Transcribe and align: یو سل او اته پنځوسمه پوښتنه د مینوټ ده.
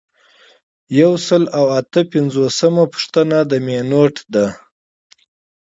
یو 0.99 1.11
سل 1.27 1.43
او 1.59 1.65
اته 1.79 2.01
پنځوسمه 2.11 2.83
پوښتنه 2.93 3.37
د 3.49 3.51
مینوټ 3.67 4.15
ده. 4.33 4.47